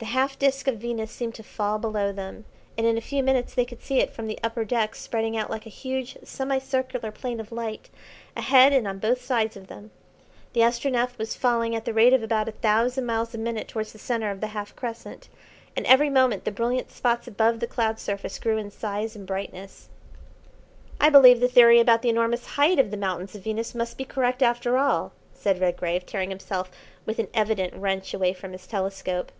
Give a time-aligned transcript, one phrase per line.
[0.00, 2.46] The half disc of Venus seemed to fall below them,
[2.76, 5.50] and in a few minutes they could see it from the upper deck spreading out
[5.50, 7.90] like a huge semi circular plain of light
[8.36, 9.92] ahead and on both sides of them.
[10.52, 13.92] The Astronef was falling at the rate of about a thousand miles a minute towards
[13.92, 15.28] the centre of the half crescent,
[15.76, 19.90] and every moment the brilliant spots above the cloud surface grew in size and brightness.
[21.00, 24.04] "I believe the theory about the enormous height of the mountains of Venus must be
[24.04, 26.68] correct after all," said Redgrave, tearing himself
[27.06, 29.30] with an evident wrench away from his telescope.